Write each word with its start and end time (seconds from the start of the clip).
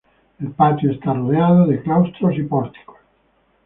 El 0.39 0.49
patio 0.53 0.89
está 0.89 1.13
rodeado 1.13 1.67
de 1.67 1.79
claustros 1.83 2.33
y 2.35 2.41
pórticos. 2.41 2.97